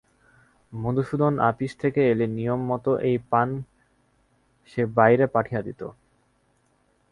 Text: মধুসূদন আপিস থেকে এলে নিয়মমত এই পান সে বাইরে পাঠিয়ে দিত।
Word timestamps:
মধুসূদন 0.73 1.33
আপিস 1.49 1.71
থেকে 1.81 2.01
এলে 2.11 2.25
নিয়মমত 2.29 2.85
এই 3.01 3.17
পান 3.31 3.49
সে 4.69 4.81
বাইরে 4.97 5.25
পাঠিয়ে 5.27 5.61
দিত। 5.63 5.81